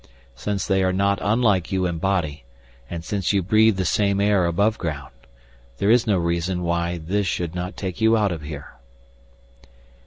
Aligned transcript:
Since 0.33 0.65
they 0.65 0.81
are 0.81 0.91
not 0.91 1.19
unlike 1.21 1.71
you 1.71 1.85
in 1.85 1.99
body 1.99 2.43
and 2.89 3.05
since 3.05 3.33
you 3.33 3.43
breathe 3.43 3.77
the 3.77 3.85
same 3.85 4.19
air 4.19 4.47
aboveground, 4.47 5.11
there 5.77 5.91
is 5.91 6.07
no 6.07 6.17
reason 6.17 6.63
why 6.63 6.97
this 6.97 7.27
should 7.27 7.53
not 7.53 7.77
take 7.77 8.01
you 8.01 8.17
out 8.17 8.31
of 8.31 8.41
here." 8.41 8.73